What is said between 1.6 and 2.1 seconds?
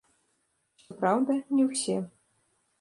ўсе.